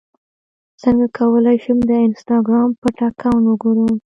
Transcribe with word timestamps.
څنګه 0.81 1.05
کولی 1.17 1.57
شم 1.63 1.77
د 1.89 1.91
انسټاګرام 2.05 2.69
پټ 2.81 2.97
اکاونټ 3.09 3.45
وګورم 3.47 3.93